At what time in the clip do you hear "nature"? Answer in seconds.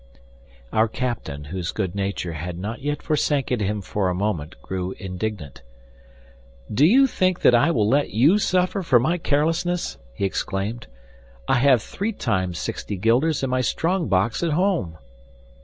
1.93-2.33